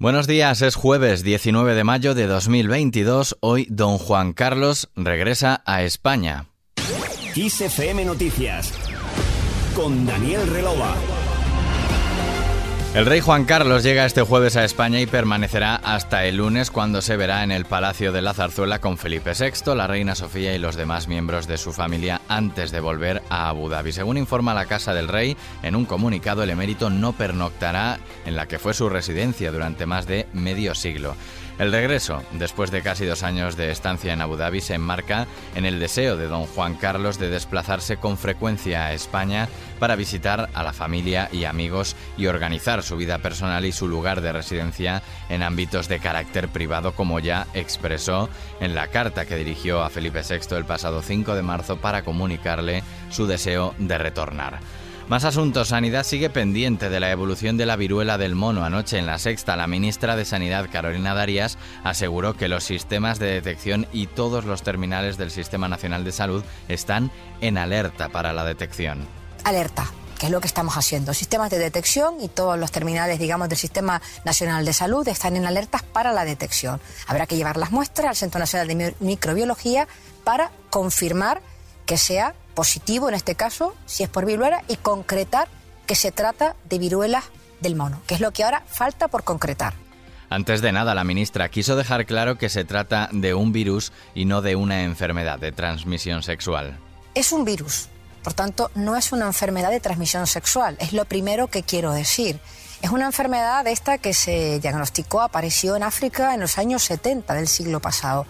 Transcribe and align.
Buenos 0.00 0.28
días, 0.28 0.62
es 0.62 0.76
jueves 0.76 1.24
19 1.24 1.74
de 1.74 1.82
mayo 1.82 2.14
de 2.14 2.28
2022. 2.28 3.36
Hoy 3.40 3.66
don 3.68 3.98
Juan 3.98 4.32
Carlos 4.32 4.90
regresa 4.94 5.60
a 5.66 5.82
España. 5.82 6.46
XFM 7.34 8.04
Noticias 8.04 8.72
con 9.74 10.06
Daniel 10.06 10.46
Relova. 10.46 10.94
El 12.98 13.06
rey 13.06 13.20
Juan 13.20 13.44
Carlos 13.44 13.84
llega 13.84 14.06
este 14.06 14.22
jueves 14.22 14.56
a 14.56 14.64
España 14.64 15.00
y 15.00 15.06
permanecerá 15.06 15.76
hasta 15.76 16.24
el 16.24 16.38
lunes 16.38 16.72
cuando 16.72 17.00
se 17.00 17.16
verá 17.16 17.44
en 17.44 17.52
el 17.52 17.64
Palacio 17.64 18.10
de 18.10 18.22
la 18.22 18.34
Zarzuela 18.34 18.80
con 18.80 18.98
Felipe 18.98 19.34
VI, 19.38 19.76
la 19.76 19.86
reina 19.86 20.16
Sofía 20.16 20.52
y 20.52 20.58
los 20.58 20.74
demás 20.74 21.06
miembros 21.06 21.46
de 21.46 21.58
su 21.58 21.72
familia 21.72 22.20
antes 22.26 22.72
de 22.72 22.80
volver 22.80 23.22
a 23.30 23.50
Abu 23.50 23.68
Dhabi. 23.68 23.92
Según 23.92 24.18
informa 24.18 24.52
la 24.52 24.66
Casa 24.66 24.94
del 24.94 25.06
Rey, 25.06 25.36
en 25.62 25.76
un 25.76 25.84
comunicado 25.84 26.42
el 26.42 26.50
emérito 26.50 26.90
no 26.90 27.12
pernoctará 27.12 28.00
en 28.26 28.34
la 28.34 28.48
que 28.48 28.58
fue 28.58 28.74
su 28.74 28.88
residencia 28.88 29.52
durante 29.52 29.86
más 29.86 30.08
de 30.08 30.26
medio 30.32 30.74
siglo. 30.74 31.14
El 31.58 31.72
regreso, 31.72 32.22
después 32.32 32.70
de 32.70 32.82
casi 32.82 33.04
dos 33.04 33.24
años 33.24 33.56
de 33.56 33.72
estancia 33.72 34.12
en 34.12 34.20
Abu 34.20 34.36
Dhabi, 34.36 34.60
se 34.60 34.74
enmarca 34.74 35.26
en 35.56 35.64
el 35.64 35.80
deseo 35.80 36.16
de 36.16 36.28
don 36.28 36.46
Juan 36.46 36.74
Carlos 36.74 37.18
de 37.18 37.30
desplazarse 37.30 37.96
con 37.96 38.16
frecuencia 38.16 38.86
a 38.86 38.92
España 38.92 39.48
para 39.80 39.96
visitar 39.96 40.48
a 40.54 40.62
la 40.62 40.72
familia 40.72 41.28
y 41.32 41.46
amigos 41.46 41.96
y 42.16 42.26
organizar 42.26 42.84
su 42.84 42.96
vida 42.96 43.18
personal 43.18 43.64
y 43.64 43.72
su 43.72 43.88
lugar 43.88 44.20
de 44.20 44.32
residencia 44.32 45.02
en 45.28 45.42
ámbitos 45.42 45.88
de 45.88 45.98
carácter 45.98 46.48
privado, 46.48 46.92
como 46.92 47.18
ya 47.18 47.48
expresó 47.54 48.28
en 48.60 48.76
la 48.76 48.86
carta 48.86 49.24
que 49.24 49.36
dirigió 49.36 49.82
a 49.82 49.90
Felipe 49.90 50.22
VI 50.22 50.54
el 50.56 50.64
pasado 50.64 51.02
5 51.02 51.34
de 51.34 51.42
marzo 51.42 51.78
para 51.78 52.02
comunicarle 52.02 52.84
su 53.10 53.26
deseo 53.26 53.74
de 53.78 53.98
retornar. 53.98 54.60
Más 55.08 55.24
asuntos. 55.24 55.68
Sanidad 55.68 56.04
sigue 56.04 56.28
pendiente 56.28 56.90
de 56.90 57.00
la 57.00 57.10
evolución 57.10 57.56
de 57.56 57.64
la 57.64 57.76
viruela 57.76 58.18
del 58.18 58.34
mono. 58.34 58.62
Anoche 58.62 58.98
en 58.98 59.06
la 59.06 59.18
sexta, 59.18 59.56
la 59.56 59.66
ministra 59.66 60.16
de 60.16 60.26
Sanidad, 60.26 60.68
Carolina 60.70 61.14
Darias, 61.14 61.56
aseguró 61.82 62.34
que 62.34 62.46
los 62.46 62.64
sistemas 62.64 63.18
de 63.18 63.28
detección 63.28 63.86
y 63.90 64.06
todos 64.06 64.44
los 64.44 64.62
terminales 64.62 65.16
del 65.16 65.30
Sistema 65.30 65.66
Nacional 65.66 66.04
de 66.04 66.12
Salud 66.12 66.44
están 66.68 67.10
en 67.40 67.56
alerta 67.56 68.10
para 68.10 68.34
la 68.34 68.44
detección. 68.44 69.08
Alerta 69.44 69.90
que 70.18 70.26
es 70.26 70.32
lo 70.32 70.40
que 70.40 70.48
estamos 70.48 70.76
haciendo. 70.76 71.14
Sistemas 71.14 71.48
de 71.48 71.58
detección 71.58 72.16
y 72.20 72.28
todos 72.28 72.58
los 72.58 72.72
terminales, 72.72 73.18
digamos, 73.18 73.48
del 73.48 73.56
Sistema 73.56 74.02
Nacional 74.24 74.64
de 74.64 74.72
Salud 74.72 75.06
están 75.06 75.36
en 75.36 75.46
alertas 75.46 75.84
para 75.84 76.12
la 76.12 76.24
detección. 76.24 76.80
Habrá 77.06 77.26
que 77.26 77.36
llevar 77.36 77.56
las 77.56 77.70
muestras 77.70 78.08
al 78.08 78.16
Centro 78.16 78.40
Nacional 78.40 78.66
de 78.66 78.96
Microbiología 78.98 79.86
para 80.24 80.50
confirmar 80.70 81.40
que 81.88 81.96
sea 81.96 82.34
positivo 82.54 83.08
en 83.08 83.14
este 83.14 83.34
caso, 83.34 83.74
si 83.86 84.02
es 84.02 84.10
por 84.10 84.26
viruela, 84.26 84.62
y 84.68 84.76
concretar 84.76 85.48
que 85.86 85.94
se 85.94 86.12
trata 86.12 86.54
de 86.68 86.78
viruela 86.78 87.22
del 87.62 87.76
mono, 87.76 88.02
que 88.06 88.14
es 88.14 88.20
lo 88.20 88.30
que 88.30 88.44
ahora 88.44 88.62
falta 88.68 89.08
por 89.08 89.24
concretar. 89.24 89.72
Antes 90.28 90.60
de 90.60 90.70
nada, 90.70 90.94
la 90.94 91.02
ministra 91.02 91.48
quiso 91.48 91.76
dejar 91.76 92.04
claro 92.04 92.36
que 92.36 92.50
se 92.50 92.66
trata 92.66 93.08
de 93.10 93.32
un 93.32 93.52
virus 93.52 93.90
y 94.14 94.26
no 94.26 94.42
de 94.42 94.54
una 94.54 94.82
enfermedad 94.82 95.38
de 95.38 95.50
transmisión 95.50 96.22
sexual. 96.22 96.78
Es 97.14 97.32
un 97.32 97.46
virus, 97.46 97.88
por 98.22 98.34
tanto, 98.34 98.70
no 98.74 98.94
es 98.94 99.10
una 99.10 99.24
enfermedad 99.24 99.70
de 99.70 99.80
transmisión 99.80 100.26
sexual, 100.26 100.76
es 100.80 100.92
lo 100.92 101.06
primero 101.06 101.46
que 101.46 101.62
quiero 101.62 101.92
decir. 101.92 102.38
Es 102.82 102.90
una 102.90 103.06
enfermedad 103.06 103.66
esta 103.66 103.96
que 103.96 104.12
se 104.12 104.60
diagnosticó, 104.60 105.22
apareció 105.22 105.74
en 105.74 105.84
África 105.84 106.34
en 106.34 106.40
los 106.40 106.58
años 106.58 106.82
70 106.82 107.32
del 107.32 107.48
siglo 107.48 107.80
pasado 107.80 108.26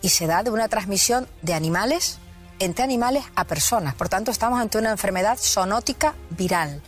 y 0.00 0.08
se 0.08 0.26
da 0.26 0.42
de 0.42 0.50
una 0.50 0.68
transmisión 0.68 1.28
de 1.42 1.52
animales 1.52 2.18
entre 2.64 2.84
animales 2.84 3.24
a 3.36 3.44
personas. 3.44 3.94
Por 3.94 4.08
tanto, 4.08 4.30
estamos 4.30 4.60
ante 4.60 4.78
una 4.78 4.90
enfermedad 4.90 5.38
zoonótica 5.38 6.14
viral. 6.30 6.82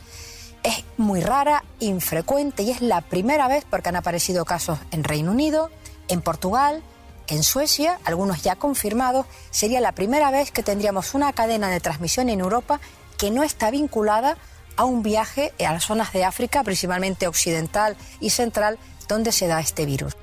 Es 0.63 0.83
muy 0.97 1.21
rara, 1.21 1.63
infrecuente 1.79 2.63
y 2.63 2.71
es 2.71 2.81
la 2.81 3.01
primera 3.01 3.47
vez 3.47 3.65
porque 3.69 3.89
han 3.89 3.95
aparecido 3.95 4.43
casos 4.43 4.79
en 4.91 5.03
Reino 5.03 5.31
Unido, 5.31 5.69
en 6.07 6.21
Portugal, 6.21 6.81
en 7.27 7.43
Suecia, 7.43 7.99
algunos 8.05 8.41
ya 8.41 8.55
confirmados. 8.55 9.25
Sería 9.51 9.79
la 9.79 9.91
primera 9.91 10.31
vez 10.31 10.51
que 10.51 10.63
tendríamos 10.63 11.13
una 11.13 11.31
cadena 11.33 11.69
de 11.69 11.79
transmisión 11.79 12.29
en 12.29 12.39
Europa 12.39 12.79
que 13.17 13.31
no 13.31 13.43
está 13.43 13.69
vinculada 13.71 14.37
a 14.77 14.85
un 14.85 15.03
viaje 15.03 15.53
a 15.59 15.73
las 15.73 15.85
zonas 15.85 16.11
de 16.13 16.25
África, 16.25 16.63
principalmente 16.63 17.27
occidental 17.27 17.95
y 18.19 18.31
central, 18.31 18.77
donde 19.07 19.31
se 19.31 19.47
da 19.47 19.59
este 19.59 19.85
virus. 19.85 20.15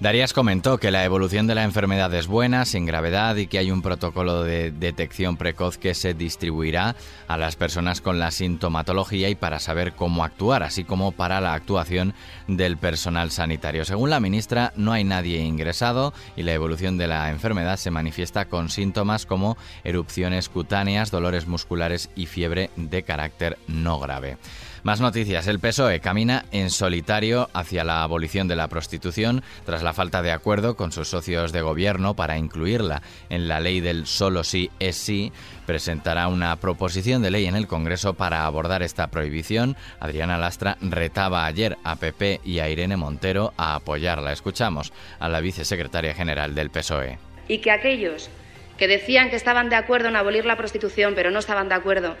Darías 0.00 0.32
comentó 0.32 0.78
que 0.78 0.90
la 0.90 1.04
evolución 1.04 1.46
de 1.46 1.54
la 1.54 1.62
enfermedad 1.62 2.14
es 2.14 2.26
buena, 2.26 2.64
sin 2.64 2.86
gravedad 2.86 3.36
y 3.36 3.48
que 3.48 3.58
hay 3.58 3.70
un 3.70 3.82
protocolo 3.82 4.44
de 4.44 4.70
detección 4.70 5.36
precoz 5.36 5.76
que 5.76 5.92
se 5.92 6.14
distribuirá 6.14 6.96
a 7.28 7.36
las 7.36 7.54
personas 7.54 8.00
con 8.00 8.18
la 8.18 8.30
sintomatología 8.30 9.28
y 9.28 9.34
para 9.34 9.58
saber 9.58 9.92
cómo 9.92 10.24
actuar, 10.24 10.62
así 10.62 10.84
como 10.84 11.12
para 11.12 11.42
la 11.42 11.52
actuación 11.52 12.14
del 12.48 12.78
personal 12.78 13.30
sanitario. 13.30 13.84
Según 13.84 14.08
la 14.08 14.20
ministra, 14.20 14.72
no 14.74 14.92
hay 14.92 15.04
nadie 15.04 15.40
ingresado 15.40 16.14
y 16.34 16.44
la 16.44 16.54
evolución 16.54 16.96
de 16.96 17.06
la 17.06 17.28
enfermedad 17.28 17.76
se 17.76 17.90
manifiesta 17.90 18.46
con 18.46 18.70
síntomas 18.70 19.26
como 19.26 19.58
erupciones 19.84 20.48
cutáneas, 20.48 21.10
dolores 21.10 21.46
musculares 21.46 22.08
y 22.16 22.24
fiebre 22.24 22.70
de 22.74 23.02
carácter 23.02 23.58
no 23.66 24.00
grave. 24.00 24.38
Más 24.82 25.00
noticias. 25.00 25.46
El 25.46 25.60
PSOE 25.60 26.00
camina 26.00 26.46
en 26.52 26.70
solitario 26.70 27.50
hacia 27.52 27.84
la 27.84 28.02
abolición 28.02 28.48
de 28.48 28.56
la 28.56 28.68
prostitución 28.68 29.42
tras 29.66 29.82
la 29.82 29.89
falta 29.92 30.22
de 30.22 30.32
acuerdo 30.32 30.76
con 30.76 30.92
sus 30.92 31.08
socios 31.08 31.52
de 31.52 31.62
gobierno 31.62 32.14
para 32.14 32.38
incluirla 32.38 33.02
en 33.28 33.48
la 33.48 33.60
ley 33.60 33.80
del 33.80 34.06
solo 34.06 34.44
sí 34.44 34.70
es 34.78 34.96
sí. 34.96 35.32
Presentará 35.66 36.28
una 36.28 36.56
proposición 36.56 37.22
de 37.22 37.30
ley 37.30 37.46
en 37.46 37.56
el 37.56 37.66
Congreso 37.66 38.14
para 38.14 38.46
abordar 38.46 38.82
esta 38.82 39.08
prohibición. 39.08 39.76
Adriana 40.00 40.38
Lastra 40.38 40.76
retaba 40.80 41.46
ayer 41.46 41.76
a 41.84 41.96
PP 41.96 42.40
y 42.44 42.58
a 42.58 42.68
Irene 42.68 42.96
Montero 42.96 43.52
a 43.56 43.74
apoyarla. 43.74 44.32
Escuchamos 44.32 44.92
a 45.18 45.28
la 45.28 45.40
vicesecretaria 45.40 46.14
general 46.14 46.54
del 46.54 46.70
PSOE. 46.70 47.18
Y 47.48 47.58
que 47.58 47.70
aquellos 47.70 48.30
que 48.76 48.88
decían 48.88 49.30
que 49.30 49.36
estaban 49.36 49.68
de 49.68 49.76
acuerdo 49.76 50.08
en 50.08 50.16
abolir 50.16 50.46
la 50.46 50.56
prostitución, 50.56 51.14
pero 51.14 51.30
no 51.30 51.38
estaban 51.38 51.68
de 51.68 51.74
acuerdo 51.74 52.16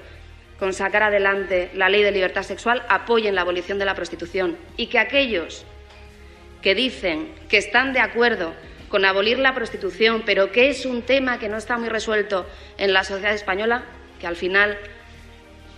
con 0.60 0.74
sacar 0.74 1.02
adelante 1.02 1.70
la 1.74 1.88
ley 1.88 2.02
de 2.02 2.12
libertad 2.12 2.42
sexual 2.42 2.84
apoyen 2.88 3.34
la 3.34 3.40
abolición 3.40 3.78
de 3.78 3.86
la 3.86 3.94
prostitución 3.94 4.58
y 4.76 4.88
que 4.88 4.98
aquellos 4.98 5.64
que 6.62 6.74
dicen 6.74 7.32
que 7.48 7.58
están 7.58 7.92
de 7.92 8.00
acuerdo 8.00 8.54
con 8.88 9.04
abolir 9.04 9.38
la 9.38 9.54
prostitución, 9.54 10.22
pero 10.26 10.50
que 10.50 10.68
es 10.68 10.84
un 10.84 11.02
tema 11.02 11.38
que 11.38 11.48
no 11.48 11.56
está 11.56 11.78
muy 11.78 11.88
resuelto 11.88 12.46
en 12.76 12.92
la 12.92 13.04
sociedad 13.04 13.34
española, 13.34 13.84
que 14.18 14.26
al 14.26 14.36
final 14.36 14.78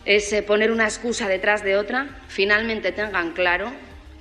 es 0.05 0.33
eh, 0.33 0.43
poner 0.43 0.73
una 0.73 0.85
excusa 0.85 1.29
detrás 1.29 1.63
de 1.63 1.77
otra, 1.77 2.09
finalmente 2.29 2.91
tengan 2.91 3.33
claro, 3.33 3.73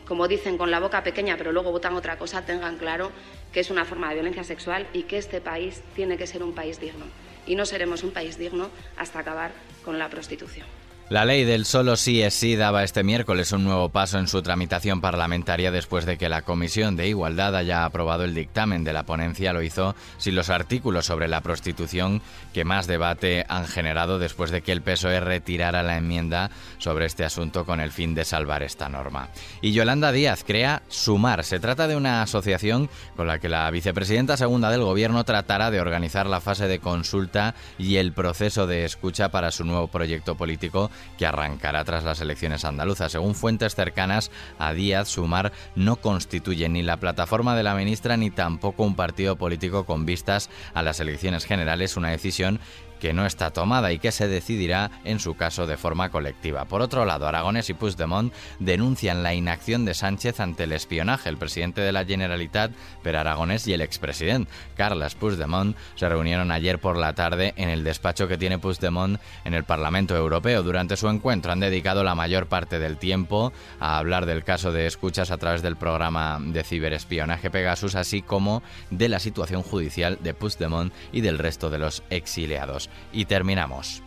como 0.05 0.27
dicen 0.27 0.57
con 0.57 0.71
la 0.71 0.79
boca 0.79 1.03
pequeña, 1.03 1.37
pero 1.37 1.53
luego 1.53 1.71
votan 1.71 1.95
otra 1.95 2.17
cosa, 2.17 2.45
tengan 2.45 2.77
claro 2.77 3.11
que 3.53 3.61
es 3.61 3.71
una 3.71 3.85
forma 3.85 4.09
de 4.09 4.15
violencia 4.15 4.43
sexual 4.43 4.85
y 4.93 5.03
que 5.03 5.17
este 5.17 5.41
país 5.41 5.81
tiene 5.95 6.17
que 6.17 6.27
ser 6.27 6.43
un 6.43 6.53
país 6.53 6.79
digno 6.79 7.05
y 7.47 7.55
no 7.55 7.65
seremos 7.65 8.03
un 8.03 8.11
país 8.11 8.37
digno 8.37 8.69
hasta 8.97 9.19
acabar 9.19 9.51
con 9.83 9.97
la 9.97 10.09
prostitución. 10.09 10.80
La 11.11 11.25
ley 11.25 11.43
del 11.43 11.65
solo 11.65 11.97
sí 11.97 12.21
es 12.21 12.33
sí 12.33 12.55
daba 12.55 12.85
este 12.85 13.03
miércoles 13.03 13.51
un 13.51 13.65
nuevo 13.65 13.89
paso 13.89 14.17
en 14.17 14.29
su 14.29 14.41
tramitación 14.41 15.01
parlamentaria 15.01 15.69
después 15.69 16.05
de 16.05 16.17
que 16.17 16.29
la 16.29 16.43
Comisión 16.43 16.95
de 16.95 17.09
Igualdad 17.09 17.53
haya 17.57 17.83
aprobado 17.83 18.23
el 18.23 18.33
dictamen 18.33 18.85
de 18.85 18.93
la 18.93 19.03
ponencia. 19.03 19.51
Lo 19.51 19.61
hizo 19.61 19.93
sin 20.17 20.35
los 20.35 20.49
artículos 20.49 21.07
sobre 21.07 21.27
la 21.27 21.41
prostitución 21.41 22.21
que 22.53 22.63
más 22.63 22.87
debate 22.87 23.45
han 23.49 23.67
generado 23.67 24.19
después 24.19 24.51
de 24.51 24.61
que 24.61 24.71
el 24.71 24.83
PSOE 24.83 25.19
retirara 25.19 25.83
la 25.83 25.97
enmienda 25.97 26.49
sobre 26.77 27.07
este 27.07 27.25
asunto 27.25 27.65
con 27.65 27.81
el 27.81 27.91
fin 27.91 28.15
de 28.15 28.23
salvar 28.23 28.63
esta 28.63 28.87
norma. 28.87 29.27
Y 29.61 29.73
Yolanda 29.73 30.13
Díaz 30.13 30.45
crea 30.45 30.81
Sumar. 30.87 31.43
Se 31.43 31.59
trata 31.59 31.89
de 31.89 31.97
una 31.97 32.21
asociación 32.21 32.89
con 33.17 33.27
la 33.27 33.39
que 33.39 33.49
la 33.49 33.69
vicepresidenta 33.69 34.37
segunda 34.37 34.69
del 34.69 34.85
Gobierno 34.85 35.25
tratará 35.25 35.71
de 35.71 35.81
organizar 35.81 36.25
la 36.27 36.39
fase 36.39 36.69
de 36.69 36.79
consulta 36.79 37.53
y 37.77 37.97
el 37.97 38.13
proceso 38.13 38.65
de 38.65 38.85
escucha 38.85 39.27
para 39.27 39.51
su 39.51 39.65
nuevo 39.65 39.89
proyecto 39.89 40.35
político 40.35 40.89
que 41.17 41.25
arrancará 41.25 41.83
tras 41.83 42.03
las 42.03 42.21
elecciones 42.21 42.65
andaluzas. 42.65 43.11
Según 43.11 43.35
fuentes 43.35 43.75
cercanas 43.75 44.31
a 44.59 44.73
Díaz, 44.73 45.09
Sumar 45.09 45.51
no 45.75 45.97
constituye 45.97 46.69
ni 46.69 46.83
la 46.83 46.97
plataforma 46.97 47.55
de 47.55 47.63
la 47.63 47.75
ministra 47.75 48.17
ni 48.17 48.31
tampoco 48.31 48.83
un 48.83 48.95
partido 48.95 49.35
político 49.35 49.85
con 49.85 50.05
vistas 50.05 50.49
a 50.73 50.81
las 50.81 50.99
elecciones 50.99 51.45
generales, 51.45 51.97
una 51.97 52.09
decisión 52.09 52.59
que 53.01 53.13
no 53.13 53.25
está 53.25 53.49
tomada 53.49 53.91
y 53.91 53.99
que 53.99 54.11
se 54.11 54.27
decidirá 54.27 54.91
en 55.03 55.19
su 55.19 55.33
caso 55.33 55.65
de 55.65 55.75
forma 55.75 56.09
colectiva. 56.09 56.65
Por 56.65 56.81
otro 56.81 57.03
lado, 57.03 57.27
Aragonés 57.27 57.69
y 57.71 57.73
Puigdemont 57.73 58.31
denuncian 58.59 59.23
la 59.23 59.33
inacción 59.33 59.85
de 59.85 59.95
Sánchez 59.95 60.39
ante 60.39 60.63
el 60.63 60.71
espionaje. 60.71 61.27
El 61.27 61.37
presidente 61.37 61.81
de 61.81 61.91
la 61.91 62.05
Generalitat, 62.05 62.71
Per 63.01 63.15
Aragonés, 63.15 63.67
y 63.67 63.73
el 63.73 63.81
expresidente 63.81 64.51
Carles 64.77 65.15
Puigdemont 65.15 65.75
se 65.95 66.07
reunieron 66.07 66.51
ayer 66.51 66.79
por 66.79 66.95
la 66.95 67.13
tarde 67.13 67.53
en 67.57 67.69
el 67.69 67.83
despacho 67.83 68.27
que 68.27 68.37
tiene 68.37 68.59
Puigdemont 68.59 69.19
en 69.45 69.55
el 69.55 69.63
Parlamento 69.63 70.15
Europeo. 70.15 70.61
Durante 70.61 70.95
su 70.95 71.09
encuentro 71.09 71.51
han 71.51 71.59
dedicado 71.59 72.03
la 72.03 72.13
mayor 72.13 72.45
parte 72.45 72.77
del 72.77 72.97
tiempo 72.97 73.51
a 73.79 73.97
hablar 73.97 74.27
del 74.27 74.43
caso 74.43 74.71
de 74.71 74.85
escuchas 74.85 75.31
a 75.31 75.37
través 75.37 75.63
del 75.63 75.75
programa 75.75 76.37
de 76.39 76.63
ciberespionaje 76.63 77.49
Pegasus, 77.49 77.95
así 77.95 78.21
como 78.21 78.61
de 78.91 79.09
la 79.09 79.17
situación 79.17 79.63
judicial 79.63 80.19
de 80.21 80.35
Puigdemont 80.35 80.93
y 81.11 81.21
del 81.21 81.39
resto 81.39 81.71
de 81.71 81.79
los 81.79 82.03
exiliados 82.11 82.90
y 83.11 83.25
terminamos. 83.25 84.01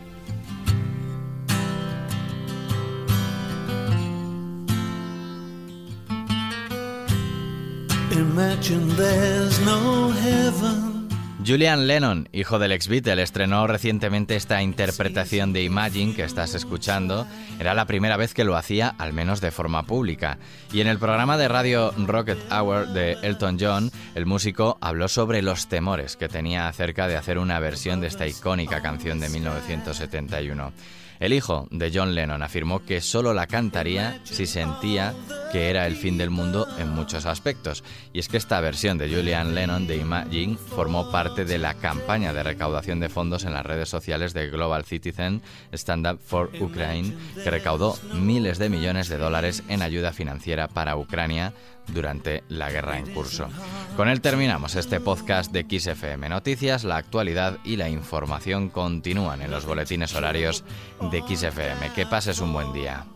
Julian 11.46 11.87
Lennon, 11.87 12.26
hijo 12.32 12.58
del 12.58 12.73
ex 12.73 12.88
Beatle, 12.88 13.23
estrenó 13.23 13.67
recientemente 13.67 14.35
esta 14.35 14.62
interpretación 14.62 15.52
de 15.52 15.62
Imagine 15.62 16.14
que 16.14 16.23
estás 16.23 16.55
escuchando. 16.55 17.26
Era 17.61 17.75
la 17.75 17.85
primera 17.85 18.17
vez 18.17 18.32
que 18.32 18.44
lo 18.44 18.56
hacía, 18.56 18.94
al 18.96 19.12
menos 19.12 19.43
de 19.43 19.50
forma 19.50 19.82
pública. 19.82 20.38
Y 20.73 20.81
en 20.81 20.87
el 20.87 20.99
programa 20.99 21.37
de 21.37 21.49
radio 21.49 21.93
Rocket 21.99 22.38
Hour 22.50 22.88
de 22.88 23.19
Elton 23.20 23.58
John, 23.61 23.91
el 24.14 24.25
músico 24.25 24.79
habló 24.81 25.06
sobre 25.06 25.43
los 25.43 25.69
temores 25.69 26.17
que 26.17 26.31
tenía 26.31 26.67
acerca 26.67 27.08
de 27.08 27.17
hacer 27.17 27.38
una 27.38 27.58
versión 27.58 28.00
de 28.00 28.06
esta 28.06 28.26
icónica 28.26 28.81
canción 28.81 29.20
de 29.20 29.29
1971. 29.29 30.73
El 31.20 31.32
hijo 31.32 31.69
de 31.70 31.90
John 31.94 32.14
Lennon 32.14 32.43
afirmó 32.43 32.84
que 32.84 33.00
solo 33.00 33.34
la 33.34 33.46
cantaría 33.46 34.20
si 34.25 34.46
sentía 34.46 35.14
que 35.52 35.70
era 35.70 35.87
el 35.87 35.94
fin 35.94 36.19
del 36.19 36.31
mundo 36.31 36.66
en 36.78 36.88
muchos 36.88 37.26
aspectos. 37.26 37.84
Y 38.12 38.19
es 38.19 38.28
que 38.28 38.37
esta 38.37 38.61
versión 38.61 38.99
de 38.99 39.08
Julian 39.08 39.55
Lennon 39.55 39.87
de 39.87 39.96
Imagine 39.96 40.56
formó 40.56 41.12
parte 41.12 41.44
de 41.44 41.58
la 41.58 41.75
campaña 41.75 42.32
de 42.32 42.43
recaudación 42.43 42.99
de 42.99 43.08
fondos 43.08 43.44
en 43.44 43.52
las 43.52 43.64
redes 43.64 43.88
sociales 43.88 44.34
de 44.34 44.50
Global 44.50 44.84
Citizen 44.84 45.43
Stand 45.72 46.08
Up 46.08 46.20
for 46.20 46.50
Ukraine, 46.61 47.14
que 47.37 47.50
recaudó 47.50 47.96
miles 48.14 48.58
de 48.58 48.69
millones 48.69 49.08
de 49.08 49.19
dólares 49.19 49.62
en 49.69 49.82
ayuda 49.82 50.12
financiera 50.12 50.66
para 50.66 50.96
Ucrania 50.96 51.52
durante 51.87 52.43
la 52.49 52.70
guerra 52.70 52.99
en 52.99 53.12
curso. 53.12 53.49
Con 53.96 54.08
él 54.08 54.20
terminamos 54.20 54.75
este 54.75 54.99
podcast 54.99 55.52
de 55.52 55.62
XFM 55.62 56.29
Noticias. 56.29 56.82
La 56.82 56.96
actualidad 56.96 57.58
y 57.62 57.76
la 57.76 57.88
información 57.88 58.69
continúan 58.69 59.41
en 59.41 59.52
los 59.52 59.67
boletines 59.67 60.17
horarios 60.17 60.64
de 61.12 61.23
XFM. 61.23 61.93
Que 61.94 62.05
pases 62.05 62.41
un 62.41 62.52
buen 62.52 62.73
día. 62.73 63.06